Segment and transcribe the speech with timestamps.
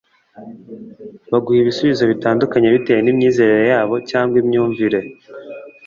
[1.31, 4.99] baguha ibisubizo bitandukanye bitewe n’imyizerere yabo cyangwa imyumvire